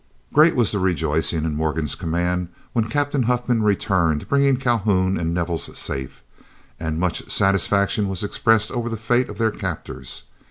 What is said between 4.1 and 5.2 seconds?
bringing Calhoun